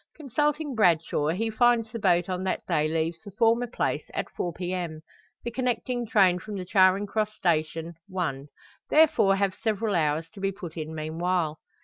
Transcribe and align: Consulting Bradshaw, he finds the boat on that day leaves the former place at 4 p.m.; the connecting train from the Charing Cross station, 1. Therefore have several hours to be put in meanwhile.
Consulting 0.15 0.73
Bradshaw, 0.73 1.27
he 1.27 1.51
finds 1.51 1.91
the 1.91 1.99
boat 1.99 2.27
on 2.27 2.43
that 2.43 2.65
day 2.65 2.87
leaves 2.87 3.19
the 3.23 3.29
former 3.29 3.67
place 3.67 4.09
at 4.15 4.31
4 4.31 4.51
p.m.; 4.51 5.01
the 5.43 5.51
connecting 5.51 6.07
train 6.07 6.39
from 6.39 6.55
the 6.57 6.65
Charing 6.65 7.05
Cross 7.05 7.35
station, 7.35 7.93
1. 8.07 8.47
Therefore 8.89 9.35
have 9.35 9.53
several 9.53 9.93
hours 9.93 10.27
to 10.33 10.39
be 10.39 10.51
put 10.51 10.75
in 10.75 10.95
meanwhile. 10.95 11.59